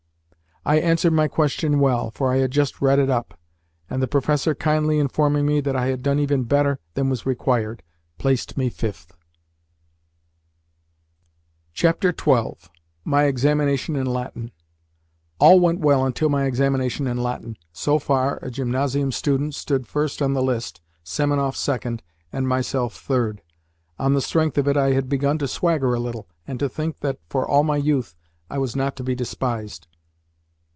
[0.63, 3.33] I answered my question well, for I had just read it up;
[3.89, 7.81] and the professor, kindly informing me that I had done even better than was required,
[8.19, 9.11] placed me fifth.
[11.73, 11.95] XII.
[13.03, 14.51] MY EXAMINATION IN LATIN
[15.39, 17.57] All went well until my examination in Latin.
[17.73, 23.41] So far, a gymnasium student stood first on the list, Semenoff second, and myself third.
[23.97, 26.99] On the strength of it I had begun to swagger a little, and to think
[26.99, 28.13] that, for all my youth,
[28.47, 29.87] I was not to be despised.